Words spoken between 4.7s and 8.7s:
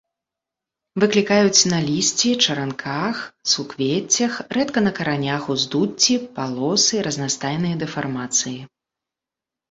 на каранях уздуцці, палосы, разнастайныя дэфармацыі.